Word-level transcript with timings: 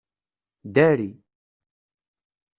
Dari. 0.75 1.11